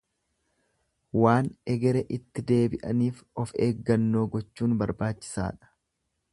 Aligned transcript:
Waan 1.23 1.49
egere 1.73 2.01
itti 2.17 2.45
deebi'aniif 2.53 3.21
of 3.45 3.53
eeggannoo 3.67 4.27
gochuun 4.37 4.77
barbaachisaadha. 4.83 5.75